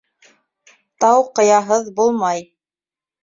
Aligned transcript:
Тау 1.03 1.27
ҡыяһыҙ 1.39 1.91
булмай 1.99 2.43